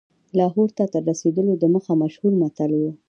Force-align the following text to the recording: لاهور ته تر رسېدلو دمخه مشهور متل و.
لاهور 0.37 0.69
ته 0.77 0.83
تر 0.93 1.01
رسېدلو 1.11 1.53
دمخه 1.63 1.93
مشهور 2.03 2.31
متل 2.41 2.71
و. 2.75 2.81